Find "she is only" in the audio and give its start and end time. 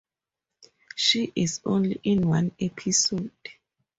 0.95-1.99